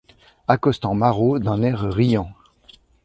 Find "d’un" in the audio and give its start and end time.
1.37-1.61